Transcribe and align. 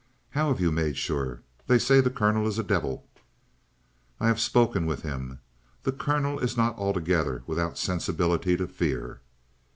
"How 0.31 0.47
have 0.47 0.59
you 0.59 0.71
made 0.71 0.97
sure? 0.97 1.43
They 1.67 1.77
say 1.77 2.01
the 2.01 2.09
colonel 2.09 2.47
is 2.47 2.57
a 2.57 2.63
devil." 2.63 3.07
"I 4.19 4.29
have 4.29 4.39
spoken 4.39 4.87
with 4.87 5.03
him. 5.03 5.41
The 5.83 5.91
colonel 5.91 6.39
is 6.39 6.57
not 6.57 6.75
altogether 6.75 7.43
without 7.45 7.77
sensibility 7.77 8.57
to 8.57 8.67
fear." 8.67 9.21